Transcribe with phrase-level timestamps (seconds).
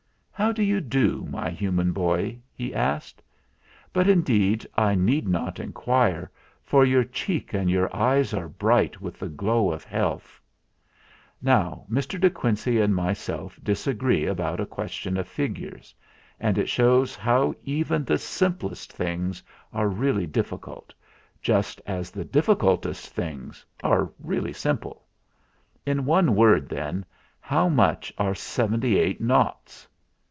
[0.33, 3.21] "How do you do, my human boy?" he asked.
[3.93, 6.31] "But indeed I need not inquire,
[6.63, 10.41] for your cheek and your eyes are bright with the glow of health.
[11.43, 12.19] Now, Mr.
[12.19, 15.93] De Quincey and myself disagree about a question of figures,
[16.39, 20.91] and it shows how even the simplest things are really difficult,
[21.39, 25.05] just as the difficultest things are really simple,
[25.85, 27.05] In one word, then,
[27.39, 29.87] how much are seventy eight noughts?